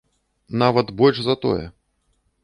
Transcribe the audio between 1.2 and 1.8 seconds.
за тое.